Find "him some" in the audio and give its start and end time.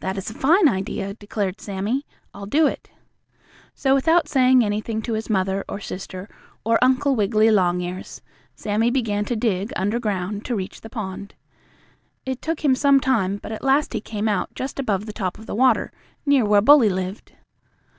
12.62-13.00